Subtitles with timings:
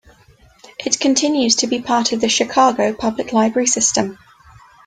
[0.83, 4.17] It continues to be part of the Chicago Public Library system.